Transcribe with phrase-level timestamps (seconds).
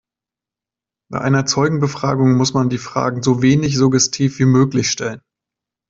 [1.11, 5.21] Bei einer Zeugenbefragung muss man die Fragen so wenig suggestiv wie möglich stellen.